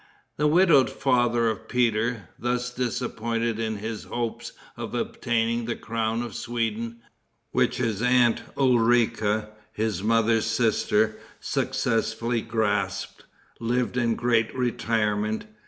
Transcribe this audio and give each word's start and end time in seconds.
The 0.37 0.47
widowed 0.47 0.89
father 0.89 1.47
of 1.47 1.67
Peter, 1.69 2.29
thus 2.39 2.73
disappointed 2.73 3.59
in 3.59 3.75
his 3.77 4.05
hopes 4.05 4.51
of 4.75 4.95
obtaining 4.95 5.65
the 5.65 5.75
crown 5.75 6.23
of 6.23 6.33
Sweden, 6.33 7.01
which 7.51 7.77
his 7.77 8.01
aunt 8.01 8.41
Ulrica, 8.57 9.49
his 9.71 10.01
mother's 10.01 10.47
sister, 10.47 11.17
successfully 11.39 12.41
grasped, 12.41 13.25
lived 13.59 13.95
in 13.95 14.15
great 14.15 14.55
retirement. 14.57 15.45